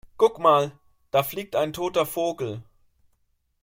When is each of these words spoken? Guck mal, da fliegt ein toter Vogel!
Guck 0.17 0.39
mal, 0.39 0.71
da 1.11 1.21
fliegt 1.21 1.55
ein 1.55 1.73
toter 1.73 2.07
Vogel! 2.07 2.63